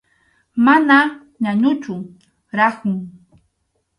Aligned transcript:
Mana 0.65 0.97
ñañuchu, 1.43 1.93
rakhun. 2.57 2.97